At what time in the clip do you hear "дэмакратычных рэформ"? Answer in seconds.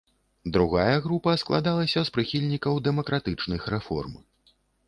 2.89-4.21